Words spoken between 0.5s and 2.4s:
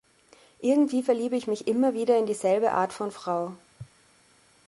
Irgendwie verliebe ich mich immer wieder in